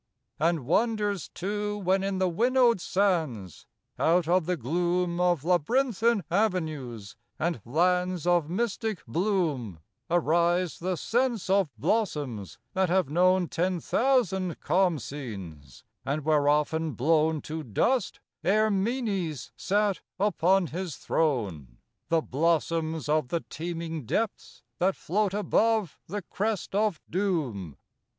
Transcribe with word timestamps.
And 0.39 0.65
wonders 0.65 1.27
too 1.29 1.77
when 1.77 2.03
in 2.03 2.17
the 2.17 2.27
winnowed 2.27 2.81
sands. 2.81 3.67
Out 3.99 4.27
of 4.27 4.47
the 4.47 4.57
gloom 4.57 5.19
Of 5.21 5.43
labyrinthine 5.43 6.23
avenues 6.31 7.15
and 7.37 7.61
lands 7.65 8.25
Of 8.25 8.49
mystic 8.49 9.05
bloom, 9.05 9.79
Arise 10.09 10.79
the 10.79 10.95
scents 10.97 11.51
of 11.51 11.69
blossoms 11.77 12.57
that 12.73 12.89
have 12.89 13.09
known 13.11 13.47
Ten 13.47 13.79
thousand 13.79 14.59
Khamsins, 14.59 15.83
and 16.03 16.25
were 16.25 16.49
often 16.49 16.93
blown 16.93 17.39
To 17.43 17.61
dust 17.61 18.19
ere 18.43 18.71
Menes 18.71 19.51
sat 19.55 20.01
upon 20.19 20.65
his 20.65 20.95
throne— 20.97 21.77
The 22.09 22.21
blossoms 22.23 23.07
of 23.07 23.27
the 23.27 23.41
teeming 23.41 24.05
depths 24.05 24.63
that 24.79 24.95
float 24.95 25.35
above 25.35 25.99
the 26.07 26.23
crest 26.23 26.73
of 26.73 26.99
doom. 27.07 27.77